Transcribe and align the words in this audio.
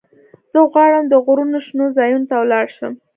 زه 0.51 0.59
غواړم 0.71 1.03
د 1.09 1.13
غرونو 1.25 1.57
شنو 1.67 1.85
ځايونو 1.97 2.27
ته 2.29 2.35
ولاړ 2.39 2.65
شم. 2.77 2.93